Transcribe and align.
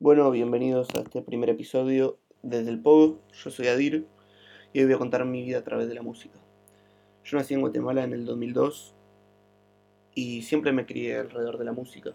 Bueno, 0.00 0.30
bienvenidos 0.30 0.86
a 0.94 1.00
este 1.00 1.22
primer 1.22 1.50
episodio 1.50 2.20
desde 2.42 2.70
el 2.70 2.80
Pogo. 2.80 3.18
Yo 3.32 3.50
soy 3.50 3.66
Adir 3.66 4.06
y 4.72 4.78
hoy 4.78 4.84
voy 4.84 4.94
a 4.94 4.98
contar 4.98 5.24
mi 5.24 5.42
vida 5.42 5.58
a 5.58 5.64
través 5.64 5.88
de 5.88 5.94
la 5.96 6.02
música. 6.02 6.38
Yo 7.24 7.36
nací 7.36 7.54
en 7.54 7.62
Guatemala 7.62 8.04
en 8.04 8.12
el 8.12 8.24
2002 8.24 8.94
y 10.14 10.42
siempre 10.42 10.70
me 10.70 10.86
crié 10.86 11.16
alrededor 11.16 11.58
de 11.58 11.64
la 11.64 11.72
música. 11.72 12.12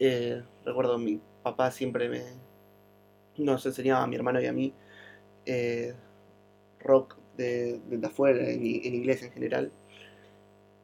Eh, 0.00 0.42
recuerdo 0.64 0.96
mi 0.96 1.20
papá 1.42 1.70
siempre 1.70 2.08
me 2.08 2.22
nos 3.36 3.66
enseñaba 3.66 4.02
a 4.02 4.06
mi 4.06 4.16
hermano 4.16 4.40
y 4.40 4.46
a 4.46 4.54
mí 4.54 4.72
eh, 5.44 5.94
rock 6.80 7.18
de, 7.36 7.80
de 7.86 8.06
afuera, 8.06 8.48
en, 8.48 8.64
inglés 8.64 9.22
en 9.22 9.30
general. 9.30 9.72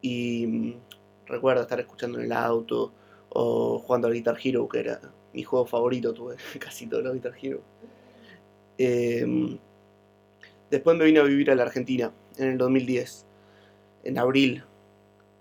Y 0.01 0.45
mm, 0.45 0.73
recuerdo 1.25 1.63
estar 1.63 1.79
escuchando 1.79 2.19
en 2.19 2.25
el 2.25 2.31
auto 2.31 2.93
o 3.29 3.79
jugando 3.79 4.07
al 4.07 4.13
Guitar 4.13 4.37
Hero, 4.43 4.69
que 4.69 4.81
era 4.81 5.01
mi 5.33 5.43
juego 5.43 5.65
favorito, 5.65 6.13
tuve 6.13 6.35
casi 6.59 6.87
todos 6.87 7.03
los 7.03 7.13
Guitar 7.13 7.33
Hero. 7.41 7.61
Em, 8.77 9.57
después 10.69 10.97
me 10.97 11.05
vine 11.05 11.19
a 11.19 11.23
vivir 11.23 11.51
a 11.51 11.55
la 11.55 11.63
Argentina 11.63 12.11
en 12.37 12.49
el 12.49 12.57
2010, 12.57 13.25
en 14.03 14.17
abril. 14.17 14.63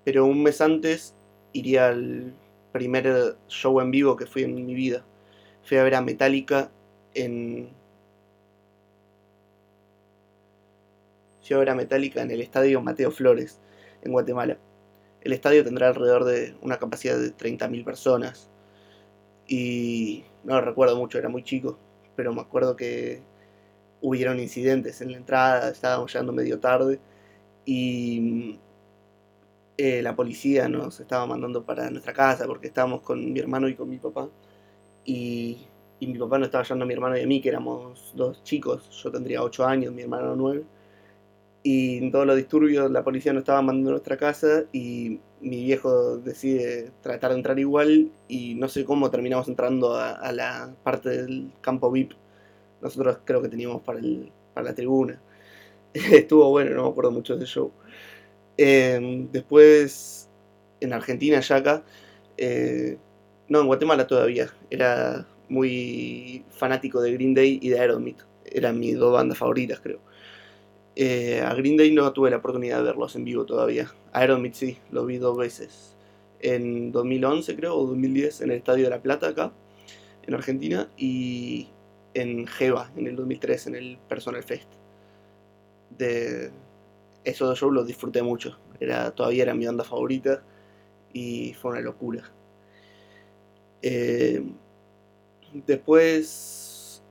Pero 0.05 0.27
un 0.27 0.43
mes 0.43 0.61
antes 0.61 1.15
iría 1.53 1.89
al 1.89 2.34
primer 2.73 3.37
show 3.48 3.81
en 3.81 3.91
vivo 3.91 4.17
que 4.17 4.27
fui 4.27 4.45
en 4.45 4.55
mi 4.55 4.75
vida. 4.75 5.05
Fui 5.62 5.77
a 5.77 5.84
ver 5.84 5.95
a 5.95 6.01
Metallica 6.01 6.70
en. 7.15 7.70
Fui 11.43 11.57
a 11.57 11.59
ver 11.59 11.70
a 11.70 11.75
Metallica 11.75 12.23
en 12.23 12.31
el 12.31 12.41
estadio 12.41 12.81
Mateo 12.81 13.11
Flores, 13.11 13.61
en 14.03 14.12
Guatemala. 14.12 14.59
El 15.23 15.33
estadio 15.33 15.65
tendrá 15.65 15.89
alrededor 15.89 16.25
de 16.25 16.55
una 16.62 16.79
capacidad 16.79 17.19
de 17.19 17.34
30.000 17.34 17.84
personas. 17.84 18.48
Y 19.51 20.23
no 20.45 20.55
lo 20.55 20.61
recuerdo 20.61 20.97
mucho, 20.97 21.19
era 21.19 21.29
muy 21.29 21.43
chico, 21.43 21.77
pero 22.15 22.33
me 22.33 22.41
acuerdo 22.41 22.77
que 22.77 23.21
hubieron 24.01 24.39
incidentes 24.39 25.01
en 25.01 25.11
la 25.11 25.19
entrada, 25.19 25.70
estábamos 25.70 26.12
llegando 26.12 26.33
medio 26.33 26.61
tarde 26.61 27.01
y 27.65 28.61
eh, 29.77 30.03
la 30.03 30.15
policía 30.15 30.69
nos 30.69 31.01
estaba 31.01 31.27
mandando 31.27 31.65
para 31.65 31.91
nuestra 31.91 32.12
casa 32.12 32.47
porque 32.47 32.69
estábamos 32.69 33.03
con 33.03 33.33
mi 33.33 33.41
hermano 33.41 33.69
y 33.69 33.75
con 33.75 33.91
mi 33.91 33.98
papá. 33.98 34.29
Y, 35.05 35.67
mi 36.01 36.19
papá 36.19 36.39
nos 36.39 36.47
estaba 36.47 36.62
llevando 36.64 36.85
a 36.85 36.89
mi 36.89 36.95
hermano 36.95 37.19
y 37.19 37.23
a 37.23 37.27
mí, 37.27 37.41
que 37.41 37.48
éramos 37.48 38.12
dos 38.14 38.42
chicos, 38.45 38.89
yo 39.03 39.11
tendría 39.11 39.42
8 39.42 39.67
años, 39.67 39.92
mi 39.92 40.03
hermano 40.03 40.37
9 40.37 40.64
y 41.62 41.98
en 41.98 42.11
todos 42.11 42.27
los 42.27 42.36
disturbios 42.36 42.91
la 42.91 43.05
policía 43.05 43.33
nos 43.33 43.42
estaba 43.42 43.61
mandando 43.62 43.91
a 43.91 43.92
nuestra 43.92 44.16
casa 44.16 44.64
y 44.72 45.20
mi 45.41 45.64
viejo 45.64 46.19
decide 46.19 46.91
tratar 47.02 47.33
de 47.33 47.36
entrar 47.39 47.58
igual 47.58 48.11
y 48.28 48.55
no 48.55 48.69
sé 48.69 48.84
cómo 48.84 49.11
terminamos 49.11 49.48
entrando 49.48 49.94
a, 49.97 50.33
la 50.33 50.75
parte 50.83 51.11
del 51.11 51.52
campo 51.61 51.91
VIP. 51.91 52.12
Nosotros 52.80 53.19
creo 53.25 53.42
que 53.42 53.48
teníamos 53.48 53.83
para, 53.83 53.98
el, 53.98 54.33
para 54.55 54.69
la 54.69 54.75
tribuna. 54.75 55.20
Estuvo 55.94 56.50
bueno, 56.50 56.75
no 56.75 56.84
me 56.84 56.91
acuerdo 56.91 57.11
mucho 57.11 57.36
de 57.36 57.44
ese 57.44 57.55
show. 57.55 57.72
Em, 58.56 59.30
después, 59.33 60.28
en 60.80 60.92
Argentina, 60.92 61.41
ya 61.41 61.56
acá, 61.56 61.83
eh, 62.36 62.98
no, 63.48 63.61
en 63.61 63.67
Guatemala 63.67 64.06
todavía, 64.06 64.48
era 64.70 65.27
muy 65.48 66.45
fanático 66.50 67.00
de 67.00 67.12
Green 67.12 67.34
Day 67.34 67.58
y 67.62 67.70
de 67.70 67.80
Aerosmith. 67.80 68.20
Eran 68.45 68.78
mis 68.78 68.97
dos 68.98 69.12
bandas 69.12 69.39
favoritas, 69.39 69.80
creo. 69.80 70.00
Eh, 71.03 71.41
a 71.41 71.55
Green 71.55 71.79
Day 71.79 71.95
no 71.95 72.12
tuve 72.12 72.29
la 72.29 72.37
oportunidad 72.37 72.77
de 72.77 72.83
verlos 72.83 73.17
en 73.17 73.25
vivo 73.25 73.47
todavía. 73.47 73.91
A 74.12 74.19
Aerosmith 74.20 74.53
sí, 74.53 74.77
lo 74.91 75.07
vi 75.07 75.17
dos 75.17 75.34
veces. 75.34 75.97
En 76.41 76.92
2011 76.92 77.57
creo, 77.57 77.75
o 77.75 77.87
2010, 77.87 78.42
en 78.42 78.51
el 78.51 78.59
Estadio 78.59 78.84
de 78.84 78.91
La 78.91 79.01
Plata 79.01 79.29
acá, 79.29 79.51
en 80.27 80.34
Argentina, 80.34 80.91
y 80.98 81.69
en 82.12 82.47
Jeva, 82.47 82.91
en 82.97 83.07
el 83.07 83.17
2003, 83.17 83.69
en 83.69 83.75
el 83.77 83.98
Personal 84.11 84.42
Fest. 84.42 84.69
De 85.97 86.51
esos 87.25 87.48
dos 87.48 87.59
shows 87.59 87.73
los 87.73 87.87
disfruté 87.87 88.23
mucho. 88.23 88.58
Era, 88.79 89.11
todavía 89.13 89.45
era 89.45 89.55
mi 89.55 89.64
banda 89.64 89.85
favorita 89.85 90.42
y 91.14 91.55
fue 91.55 91.70
una 91.70 91.80
locura. 91.80 92.30
Eh, 93.80 94.45
después, 95.67 97.03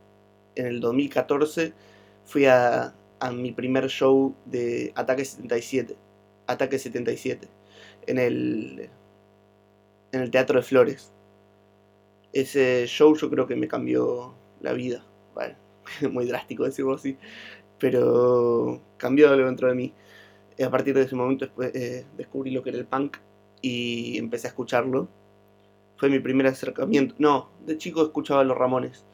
en 0.54 0.68
el 0.68 0.80
2014, 0.80 1.74
fui 2.26 2.46
a, 2.46 2.94
a 3.20 3.32
mi 3.32 3.52
primer 3.52 3.88
show 3.88 4.36
de 4.46 4.92
Ataque 4.96 5.26
77. 5.26 5.96
Ataque 6.48 6.80
77. 6.80 7.48
En 8.08 8.18
el, 8.18 8.90
en 10.12 10.22
el 10.22 10.32
Teatro 10.32 10.60
de 10.60 10.64
Flores. 10.64 11.12
Ese 12.34 12.86
show 12.88 13.16
yo 13.16 13.30
creo 13.30 13.48
que 13.48 13.56
me 13.56 13.68
cambió 13.68 14.34
la 14.62 14.74
vida. 14.74 15.06
Bueno, 15.34 15.56
muy 16.12 16.26
drástico 16.26 16.64
decirlo 16.64 16.96
así. 16.96 17.18
Pero 17.78 18.82
cambió 18.98 19.30
algo 19.30 19.46
dentro 19.46 19.68
de 19.68 19.76
mí. 19.76 19.94
A 20.64 20.70
partir 20.70 20.94
de 20.94 21.04
ese 21.04 21.16
momento 21.16 21.48
eh, 21.62 22.06
descubrí 22.18 22.52
lo 22.52 22.62
que 22.62 22.70
era 22.70 22.80
el 22.80 22.86
punk 22.86 23.18
y 23.62 24.18
empecé 24.18 24.48
a 24.48 24.50
escucharlo. 24.50 25.08
Fue 25.98 26.10
mi 26.10 26.20
primer 26.20 26.48
acercamiento. 26.48 27.16
No, 27.18 27.50
de 27.66 27.78
chico 27.78 28.04
escuchaba 28.04 28.42
a 28.42 28.44
los 28.44 28.58
Ramones. 28.58 29.06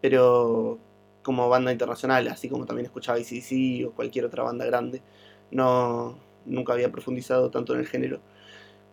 Pero 0.00 0.78
como 1.28 1.46
banda 1.50 1.70
internacional, 1.70 2.26
así 2.28 2.48
como 2.48 2.64
también 2.64 2.86
escuchaba 2.86 3.18
ICC 3.18 3.86
o 3.86 3.92
cualquier 3.92 4.24
otra 4.24 4.44
banda 4.44 4.64
grande. 4.64 5.02
No, 5.50 6.18
nunca 6.46 6.72
había 6.72 6.90
profundizado 6.90 7.50
tanto 7.50 7.74
en 7.74 7.80
el 7.80 7.86
género. 7.86 8.20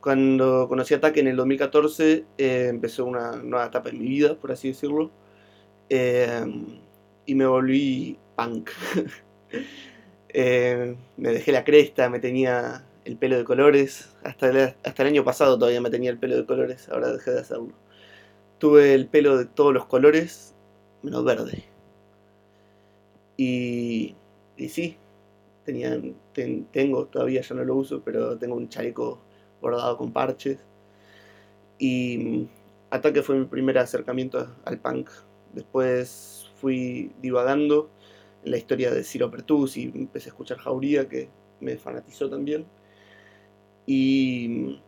Cuando 0.02 0.68
conocí 0.68 0.94
Ataque 0.94 1.22
en 1.22 1.28
el 1.30 1.38
2014, 1.38 2.26
eh, 2.38 2.68
empezó 2.70 3.06
una 3.06 3.38
nueva 3.38 3.68
etapa 3.68 3.88
en 3.88 4.00
mi 4.00 4.08
vida, 4.10 4.36
por 4.36 4.52
así 4.52 4.68
decirlo. 4.68 5.12
Eh, 5.90 6.44
y 7.26 7.36
me 7.36 7.46
volví 7.48 8.20
punk. 8.36 8.70
Eh, 10.38 10.98
me 11.16 11.30
dejé 11.32 11.54
la 11.54 11.64
cresta, 11.64 12.10
me 12.10 12.20
tenía 12.20 12.84
el 13.06 13.16
pelo 13.16 13.38
de 13.38 13.46
colores. 13.46 14.18
Hasta 14.22 14.50
el, 14.50 14.76
hasta 14.84 15.04
el 15.04 15.08
año 15.08 15.24
pasado 15.24 15.58
todavía 15.58 15.80
me 15.80 15.90
tenía 15.90 16.12
el 16.12 16.20
pelo 16.20 16.36
de 16.36 16.46
colores, 16.46 16.90
ahora 16.90 17.14
dejé 17.14 17.32
de 17.32 17.40
hacerlo. 17.40 17.72
Tuve 18.58 18.94
el 18.94 19.08
pelo 19.08 19.38
de 19.38 19.46
todos 19.46 19.74
los 19.74 19.86
colores, 19.86 20.54
menos 21.04 21.24
verde. 21.24 21.75
Y, 23.38 24.16
sí, 24.70 24.98
tenía, 25.66 26.00
tengo, 26.72 27.06
todavía 27.08 27.42
ya 27.42 27.56
no 27.56 27.64
lo 27.64 27.76
uso, 27.76 28.02
pero 28.04 28.38
tengo 28.38 28.56
un 28.56 28.70
chaleco 28.70 29.20
bordado 29.62 29.98
con 29.98 30.12
parches. 30.12 30.60
Y 31.78 32.18
mm, 32.18 32.48
Ataque 32.92 33.22
fue 33.22 33.38
mi 33.38 33.46
primer 33.46 33.78
acercamiento 33.78 34.56
al 34.66 34.80
punk. 34.80 35.10
Después 35.54 36.50
fui 36.62 37.12
divagando 37.22 37.90
en 38.44 38.52
la 38.52 38.58
historia 38.58 38.92
de 38.92 39.04
Ciro 39.04 39.32
Pertus 39.32 39.78
y 39.78 39.92
empecé 39.94 40.30
a 40.30 40.32
escuchar 40.32 40.58
Jauría, 40.60 41.10
que 41.10 41.30
me 41.60 41.78
fanatizó 41.78 42.30
también. 42.30 42.66
Y 43.86 44.48
mm, 44.50 44.80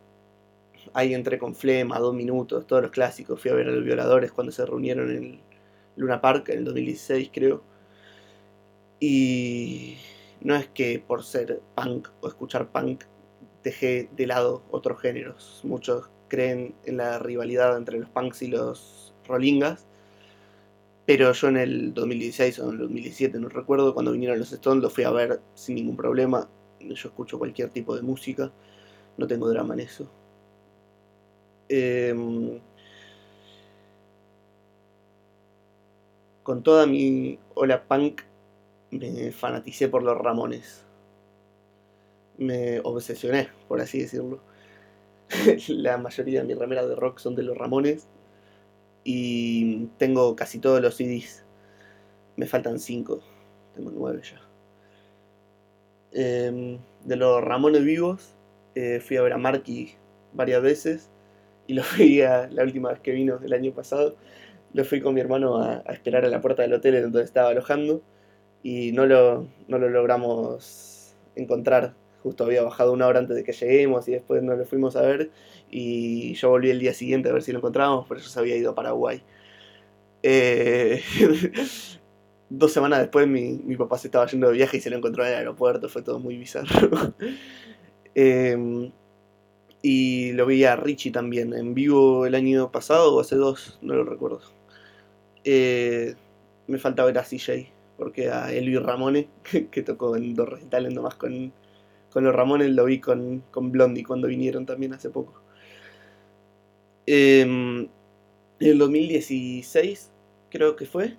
ahí 0.94 1.14
entré 1.14 1.38
con 1.38 1.54
Flema, 1.54 1.98
dos 1.98 2.14
minutos, 2.14 2.66
todos 2.66 2.82
los 2.82 2.90
clásicos. 2.90 3.40
Fui 3.40 3.50
a 3.50 3.54
ver 3.54 3.68
a 3.68 3.72
los 3.72 3.84
violadores 3.84 4.32
cuando 4.32 4.52
se 4.52 4.64
reunieron 4.64 5.10
en 5.10 5.40
Luna 5.96 6.20
Park 6.20 6.48
en 6.50 6.58
el 6.58 6.64
2016, 6.64 7.30
creo. 7.32 7.62
Y 9.00 9.96
no 10.40 10.54
es 10.56 10.68
que 10.68 10.98
por 10.98 11.24
ser 11.24 11.60
punk 11.74 12.08
o 12.20 12.28
escuchar 12.28 12.70
punk 12.70 13.04
dejé 13.62 14.08
de 14.16 14.26
lado 14.26 14.62
otros 14.70 15.00
géneros. 15.00 15.60
Muchos 15.64 16.10
creen 16.28 16.74
en 16.84 16.98
la 16.98 17.18
rivalidad 17.18 17.76
entre 17.76 17.98
los 17.98 18.08
punks 18.10 18.42
y 18.42 18.48
los 18.48 19.14
rollingas. 19.26 19.86
Pero 21.06 21.32
yo 21.32 21.48
en 21.48 21.56
el 21.56 21.94
2016 21.94 22.58
o 22.58 22.64
en 22.64 22.70
el 22.72 22.78
2017, 22.78 23.38
no 23.38 23.48
recuerdo, 23.48 23.94
cuando 23.94 24.12
vinieron 24.12 24.38
los 24.38 24.52
Stones, 24.52 24.82
lo 24.82 24.90
fui 24.90 25.04
a 25.04 25.10
ver 25.10 25.40
sin 25.54 25.76
ningún 25.76 25.96
problema. 25.96 26.48
Yo 26.80 26.92
escucho 26.92 27.38
cualquier 27.38 27.70
tipo 27.70 27.96
de 27.96 28.02
música, 28.02 28.52
no 29.16 29.26
tengo 29.26 29.48
drama 29.48 29.74
en 29.74 29.80
eso. 29.80 30.10
Em, 31.70 32.60
con 36.42 36.62
toda 36.62 36.86
mi 36.86 37.38
ola 37.54 37.82
punk 37.86 38.22
me 38.90 39.32
fanaticé 39.32 39.88
por 39.88 40.02
los 40.02 40.16
Ramones. 40.16 40.84
Me 42.38 42.80
obsesioné, 42.80 43.48
por 43.66 43.80
así 43.80 44.00
decirlo. 44.00 44.40
la 45.68 45.98
mayoría 45.98 46.40
de 46.40 46.46
mis 46.46 46.58
remeras 46.58 46.88
de 46.88 46.94
rock 46.94 47.18
son 47.18 47.34
de 47.34 47.42
los 47.42 47.56
Ramones. 47.56 48.08
Y 49.04 49.86
tengo 49.98 50.36
casi 50.36 50.58
todos 50.58 50.80
los 50.80 50.94
CDs. 50.94 51.44
Me 52.36 52.46
faltan 52.46 52.78
5. 52.78 53.20
Tengo 53.74 53.90
9 53.90 54.20
ya. 54.22 54.40
Em, 56.12 56.78
de 57.04 57.16
los 57.16 57.42
Ramones 57.42 57.84
vivos, 57.84 58.34
eh, 58.74 59.00
fui 59.00 59.16
a 59.16 59.22
ver 59.22 59.32
a 59.32 59.38
Marky 59.38 59.94
varias 60.32 60.62
veces. 60.62 61.10
Y 61.66 61.74
lo 61.74 61.82
fui 61.84 62.22
a, 62.22 62.48
la 62.48 62.62
última 62.62 62.90
vez 62.90 63.00
que 63.00 63.12
vino, 63.12 63.38
el 63.44 63.52
año 63.52 63.72
pasado. 63.72 64.16
Lo 64.72 64.84
fui 64.84 65.00
con 65.00 65.14
mi 65.14 65.20
hermano 65.20 65.56
a, 65.56 65.82
a 65.86 65.92
esperar 65.92 66.24
a 66.24 66.28
la 66.28 66.40
puerta 66.40 66.62
del 66.62 66.74
hotel 66.74 66.94
en 66.96 67.02
donde 67.04 67.22
estaba 67.22 67.50
alojando 67.50 68.02
y 68.62 68.92
no 68.92 69.06
lo, 69.06 69.46
no 69.68 69.78
lo 69.78 69.88
logramos 69.88 71.14
encontrar. 71.36 71.94
Justo 72.22 72.44
había 72.44 72.62
bajado 72.62 72.92
una 72.92 73.06
hora 73.06 73.20
antes 73.20 73.36
de 73.36 73.44
que 73.44 73.52
lleguemos 73.52 74.08
y 74.08 74.12
después 74.12 74.42
no 74.42 74.54
lo 74.56 74.64
fuimos 74.64 74.96
a 74.96 75.02
ver 75.02 75.30
y 75.70 76.34
yo 76.34 76.50
volví 76.50 76.70
el 76.70 76.80
día 76.80 76.94
siguiente 76.94 77.28
a 77.28 77.32
ver 77.32 77.42
si 77.42 77.52
lo 77.52 77.58
encontrábamos, 77.58 78.06
pero 78.08 78.20
yo 78.20 78.28
se 78.28 78.38
había 78.38 78.56
ido 78.56 78.70
a 78.70 78.74
Paraguay. 78.74 79.22
Eh, 80.22 81.00
dos 82.50 82.72
semanas 82.72 83.00
después 83.00 83.28
mi, 83.28 83.52
mi, 83.64 83.76
papá 83.76 83.98
se 83.98 84.08
estaba 84.08 84.26
yendo 84.26 84.48
de 84.48 84.54
viaje 84.54 84.78
y 84.78 84.80
se 84.80 84.90
lo 84.90 84.96
encontró 84.96 85.24
en 85.24 85.30
el 85.30 85.38
aeropuerto, 85.38 85.88
fue 85.88 86.02
todo 86.02 86.18
muy 86.18 86.36
bizarro. 86.36 87.14
Em, 88.14 88.90
y 89.80 90.32
lo 90.32 90.44
vi 90.46 90.64
a 90.64 90.74
Richie 90.74 91.12
también, 91.12 91.54
en 91.54 91.72
vivo 91.72 92.26
el 92.26 92.34
año 92.34 92.72
pasado 92.72 93.14
o 93.14 93.20
hace 93.20 93.36
dos, 93.36 93.78
no 93.80 93.94
lo 93.94 94.04
recuerdo. 94.04 94.40
Eh, 95.44 96.16
me 96.66 96.78
falta 96.78 97.04
ver 97.04 97.16
a 97.18 97.22
CJ, 97.22 97.70
porque 97.98 98.30
a 98.30 98.52
Elvi 98.52 98.78
Ramone, 98.78 99.28
que 99.70 99.82
tocó 99.82 100.16
en 100.16 100.34
dos 100.34 100.48
recitales 100.48 100.94
nomás 100.94 101.16
con, 101.16 101.52
con 102.10 102.24
los 102.24 102.34
Ramones, 102.34 102.70
lo 102.70 102.84
vi 102.84 103.00
con, 103.00 103.42
con 103.50 103.72
Blondie 103.72 104.04
cuando 104.04 104.28
vinieron 104.28 104.64
también 104.64 104.94
hace 104.94 105.10
poco. 105.10 105.42
Em, 107.06 107.88
en 108.60 108.68
el 108.68 108.78
2016, 108.78 110.10
creo 110.50 110.76
que 110.76 110.86
fue, 110.86 111.16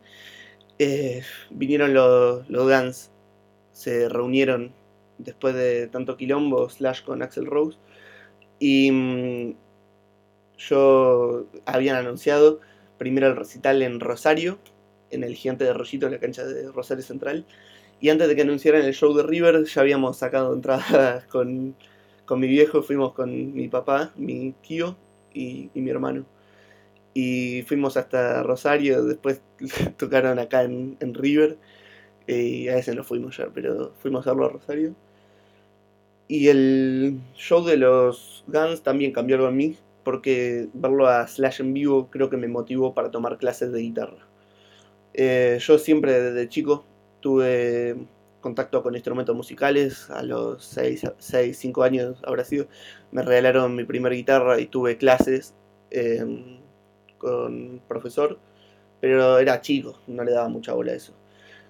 eh, 0.79 1.21
vinieron 1.49 1.93
los, 1.93 2.49
los 2.49 2.63
Guns, 2.63 3.11
se 3.71 4.07
reunieron 4.07 4.71
después 5.17 5.53
de 5.55 5.87
tanto 5.87 6.15
quilombo, 6.15 6.69
Slash 6.69 7.03
con 7.03 7.21
Axel 7.21 7.45
Rose, 7.45 7.77
y 8.59 8.91
mm, 8.91 9.55
yo 10.57 11.47
habían 11.65 11.97
anunciado 11.97 12.59
primero 12.97 13.27
el 13.27 13.35
recital 13.35 13.81
en 13.81 13.99
Rosario, 13.99 14.59
en 15.11 15.23
el 15.23 15.35
Gigante 15.35 15.65
de 15.65 15.73
Rollito, 15.73 16.05
en 16.07 16.13
la 16.13 16.19
cancha 16.19 16.45
de 16.45 16.71
Rosario 16.71 17.03
Central, 17.03 17.45
y 18.01 18.09
antes 18.09 18.27
de 18.27 18.35
que 18.35 18.43
anunciaran 18.43 18.83
el 18.83 18.93
show 18.93 19.13
de 19.13 19.23
River, 19.23 19.65
ya 19.65 19.81
habíamos 19.81 20.17
sacado 20.17 20.53
entradas 20.53 21.25
con, 21.31 21.75
con 22.25 22.39
mi 22.39 22.47
viejo, 22.47 22.83
fuimos 22.83 23.13
con 23.13 23.53
mi 23.53 23.67
papá, 23.67 24.13
mi 24.15 24.53
tío 24.61 24.97
y, 25.33 25.69
y 25.73 25.81
mi 25.81 25.89
hermano 25.91 26.25
y 27.13 27.63
fuimos 27.63 27.97
hasta 27.97 28.43
Rosario, 28.43 29.03
después 29.03 29.41
tocaron 29.97 30.39
acá 30.39 30.63
en, 30.63 30.97
en 30.99 31.13
River, 31.13 31.57
a 32.27 32.31
ese 32.31 32.95
no 32.95 33.03
fuimos 33.03 33.37
ya, 33.37 33.49
pero 33.53 33.93
fuimos 33.99 34.27
a 34.27 34.31
verlo 34.31 34.45
a 34.45 34.49
Rosario. 34.49 34.95
Y 36.29 36.47
el 36.47 37.19
show 37.35 37.65
de 37.65 37.75
los 37.75 38.45
Guns 38.47 38.83
también 38.83 39.11
cambió 39.11 39.35
algo 39.35 39.49
en 39.49 39.57
mí, 39.57 39.77
porque 40.03 40.69
verlo 40.73 41.07
a 41.07 41.27
Slash 41.27 41.61
en 41.61 41.73
vivo 41.73 42.09
creo 42.11 42.29
que 42.29 42.37
me 42.37 42.47
motivó 42.47 42.93
para 42.93 43.11
tomar 43.11 43.37
clases 43.37 43.71
de 43.71 43.81
guitarra. 43.81 44.28
Eh, 45.13 45.57
yo 45.59 45.77
siempre 45.79 46.21
desde 46.21 46.49
chico 46.49 46.85
tuve 47.19 47.95
contacto 48.41 48.83
con 48.83 48.95
instrumentos 48.95 49.35
musicales, 49.35 50.09
a 50.09 50.23
los 50.23 50.63
6, 50.65 51.03
6 51.17 51.57
5 51.57 51.83
años 51.83 52.17
habrá 52.25 52.43
sido, 52.45 52.67
me 53.11 53.21
regalaron 53.21 53.75
mi 53.75 53.83
primera 53.83 54.15
guitarra 54.15 54.59
y 54.59 54.67
tuve 54.67 54.97
clases. 54.97 55.53
Eh, 55.91 56.59
con 57.19 57.81
profesor, 57.87 58.39
pero 58.99 59.37
era 59.37 59.61
chico, 59.61 59.99
no 60.07 60.23
le 60.23 60.31
daba 60.31 60.49
mucha 60.49 60.73
bola 60.73 60.93
a 60.93 60.95
eso. 60.95 61.13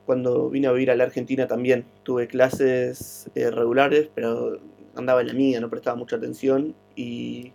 Cuando 0.05 0.49
vine 0.49 0.67
a 0.67 0.71
vivir 0.71 0.91
a 0.91 0.95
la 0.95 1.03
Argentina 1.03 1.47
también 1.47 1.85
tuve 2.03 2.27
clases 2.27 3.29
eh, 3.35 3.51
regulares, 3.51 4.09
pero 4.15 4.59
andaba 4.95 5.21
en 5.21 5.27
la 5.27 5.33
mía, 5.33 5.59
no 5.59 5.69
prestaba 5.69 5.97
mucha 5.97 6.15
atención 6.15 6.75
y, 6.95 7.51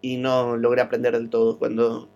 y 0.00 0.16
no 0.16 0.56
logré 0.56 0.80
aprender 0.80 1.12
del 1.12 1.30
todo. 1.30 1.58
Cuando 1.58 2.08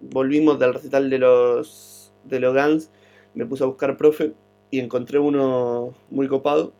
volvimos 0.00 0.58
del 0.58 0.74
recital 0.74 1.10
de 1.10 1.18
los, 1.18 2.01
de 2.24 2.40
los 2.40 2.54
Guns, 2.54 2.90
me 3.34 3.46
puse 3.46 3.64
a 3.64 3.66
buscar 3.66 3.96
profe 3.96 4.32
y 4.70 4.80
encontré 4.80 5.18
uno 5.18 5.94
muy 6.10 6.28
copado 6.28 6.72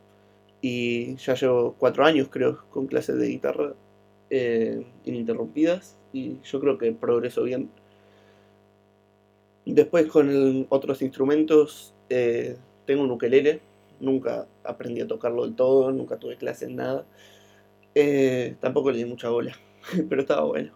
y 0.60 1.16
ya 1.16 1.34
llevo 1.34 1.74
cuatro 1.78 2.04
años 2.04 2.28
creo 2.30 2.64
con 2.70 2.86
clases 2.86 3.18
de 3.18 3.28
guitarra 3.28 3.74
eh, 4.30 4.86
ininterrumpidas 5.04 5.98
y 6.12 6.38
yo 6.42 6.60
creo 6.60 6.78
que 6.78 6.92
progreso 6.92 7.42
bien. 7.42 7.70
Después 9.66 10.06
con 10.06 10.66
otros 10.70 11.02
instrumentos 11.02 11.94
eh, 12.08 12.56
tengo 12.86 13.02
un 13.02 13.10
ukelele, 13.10 13.60
nunca 14.00 14.46
aprendí 14.64 15.00
a 15.00 15.06
tocarlo 15.06 15.44
del 15.44 15.54
todo, 15.54 15.92
nunca 15.92 16.18
tuve 16.18 16.36
clase 16.36 16.66
en 16.66 16.76
nada. 16.76 17.06
Eh, 17.94 18.56
tampoco 18.60 18.90
le 18.90 18.98
di 18.98 19.04
mucha 19.04 19.28
bola, 19.28 19.52
pero 20.08 20.22
estaba 20.22 20.44
bueno. 20.44 20.72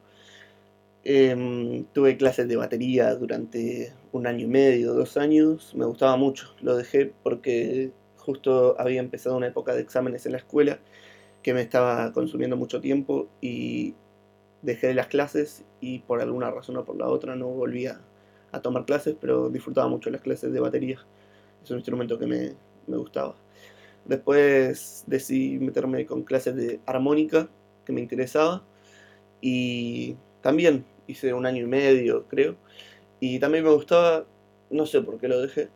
Em, 1.08 1.84
tuve 1.92 2.16
clases 2.16 2.48
de 2.48 2.56
batería 2.56 3.14
durante 3.14 3.92
un 4.10 4.26
año 4.26 4.46
y 4.46 4.48
medio, 4.48 4.92
dos 4.92 5.16
años, 5.16 5.72
me 5.76 5.84
gustaba 5.84 6.16
mucho. 6.16 6.48
Lo 6.60 6.76
dejé 6.76 7.12
porque 7.22 7.92
justo 8.16 8.74
había 8.76 8.98
empezado 8.98 9.36
una 9.36 9.46
época 9.46 9.72
de 9.72 9.82
exámenes 9.82 10.26
en 10.26 10.32
la 10.32 10.38
escuela 10.38 10.80
que 11.44 11.54
me 11.54 11.60
estaba 11.62 12.12
consumiendo 12.12 12.56
mucho 12.56 12.80
tiempo 12.80 13.28
y 13.40 13.94
dejé 14.62 14.88
de 14.88 14.94
las 14.94 15.06
clases 15.06 15.64
y 15.80 16.00
por 16.00 16.20
alguna 16.20 16.50
razón 16.50 16.76
o 16.76 16.84
por 16.84 16.96
la 16.96 17.08
otra 17.08 17.36
no 17.36 17.50
volví 17.50 17.86
a, 17.86 18.00
tomar 18.62 18.84
clases, 18.84 19.14
pero 19.20 19.48
disfrutaba 19.48 19.86
mucho 19.86 20.10
las 20.10 20.22
clases 20.22 20.52
de 20.52 20.58
batería. 20.58 20.98
Es 21.62 21.70
un 21.70 21.76
instrumento 21.76 22.18
que 22.18 22.26
me, 22.26 22.56
gustaba. 22.88 23.36
Después 24.06 25.04
decidí 25.06 25.60
meterme 25.60 26.04
con 26.04 26.24
clases 26.24 26.56
de 26.56 26.80
armónica, 26.84 27.48
que 27.84 27.92
me 27.92 28.00
interesaba, 28.00 28.64
y 29.40 30.16
también 30.40 30.84
hice 31.06 31.32
un 31.34 31.46
año 31.46 31.64
y 31.64 31.66
medio, 31.66 32.26
creo, 32.28 32.56
y 33.20 33.38
también 33.38 33.64
me 33.64 33.70
gustaba, 33.70 34.26
no 34.70 34.86
sé 34.86 35.00
por 35.00 35.18
qué 35.18 35.28
lo 35.28 35.40
dejé, 35.40 35.70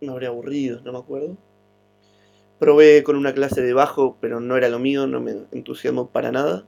me 0.00 0.12
habría 0.12 0.28
aburrido, 0.28 0.80
no 0.82 0.92
me 0.92 0.98
acuerdo. 0.98 1.36
Probé 2.58 3.02
con 3.02 3.16
una 3.16 3.34
clase 3.34 3.60
de 3.62 3.74
bajo, 3.74 4.16
pero 4.20 4.40
no 4.40 4.56
era 4.56 4.68
lo 4.68 4.78
mío, 4.78 5.06
no 5.06 5.20
me 5.20 5.32
entusiasmó 5.52 6.10
para 6.10 6.32
nada. 6.32 6.66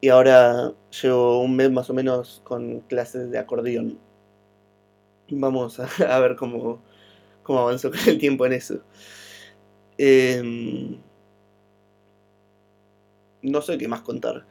Y 0.00 0.10
ahora 0.10 0.74
llevo 1.02 1.40
un 1.42 1.56
mes 1.56 1.70
más 1.70 1.90
o 1.90 1.94
menos 1.94 2.42
con 2.44 2.80
clases 2.80 3.30
de 3.30 3.38
acordeón. 3.38 3.98
Vamos 5.30 5.80
a, 5.80 5.88
ver 6.20 6.36
cómo, 6.36 6.82
cómo 7.42 7.60
avanzo 7.60 7.90
con 7.90 8.00
el 8.06 8.18
tiempo 8.18 8.46
en 8.46 8.52
eso. 8.52 8.80
Em, 9.96 10.98
no 13.42 13.62
sé 13.62 13.78
qué 13.78 13.88
más 13.88 14.02
contar. 14.02 14.46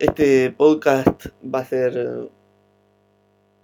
Este 0.00 0.50
podcast 0.50 1.26
va 1.44 1.58
a 1.58 1.64
ser 1.66 2.30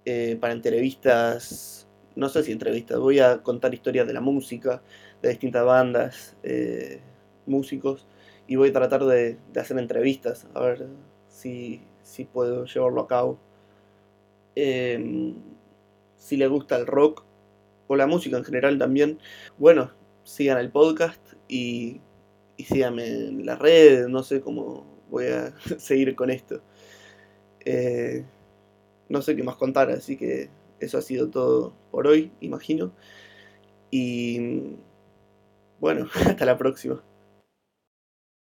eh, 0.05 0.37
para 0.39 0.53
entrevistas, 0.53 1.87
no 2.15 2.29
sé 2.29 2.43
si 2.43 2.51
entrevistas, 2.51 2.99
voy 2.99 3.17
a 3.17 3.41
contar 3.41 3.73
historias 3.73 4.05
de 4.05 4.13
la 4.13 4.21
música, 4.21 4.83
de 5.23 5.29
distintas 5.29 5.65
bandas, 5.65 6.37
eh, 6.43 7.01
músicos 7.47 8.05
y 8.45 8.55
voy 8.55 8.69
a 8.69 8.73
tratar 8.73 9.05
de, 9.05 9.39
hacer 9.55 9.79
entrevistas, 9.79 10.45
a 10.53 10.59
ver 10.59 10.85
si, 11.27 11.81
puedo 12.31 12.65
llevarlo 12.65 13.01
a 13.01 13.07
cabo. 13.07 13.39
Em, 14.53 15.33
si 16.17 16.37
le 16.37 16.45
gusta 16.45 16.75
el 16.75 16.85
rock 16.85 17.23
o 17.87 17.95
la 17.95 18.05
música 18.05 18.37
en 18.37 18.43
general 18.43 18.77
también, 18.77 19.17
bueno, 19.57 19.91
sigan 20.23 20.59
el 20.59 20.69
podcast 20.69 21.33
y, 21.47 21.99
y 22.57 22.63
síganme 22.65 23.07
en 23.07 23.43
las 23.43 23.57
redes, 23.57 24.07
no 24.07 24.21
sé 24.21 24.39
cómo 24.39 24.96
voy 25.09 25.27
a 25.27 25.53
seguir 25.79 26.15
con 26.15 26.29
esto. 26.29 26.61
Eh, 27.65 28.23
no 29.09 29.21
sé 29.21 29.35
qué 29.35 29.43
más 29.43 29.55
contar, 29.55 29.89
así 29.91 30.17
que 30.17 30.49
eso 30.79 30.97
ha 30.97 31.01
sido 31.01 31.29
todo 31.29 31.73
por 31.91 32.07
hoy, 32.07 32.31
imagino. 32.39 32.91
Y 33.91 34.75
bueno, 35.79 36.07
hasta 36.25 36.45
la 36.45 36.57
próxima. 36.57 37.01